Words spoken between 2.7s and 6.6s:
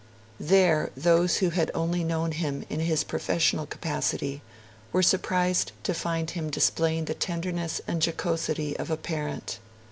in his professional capacity were surprised to find him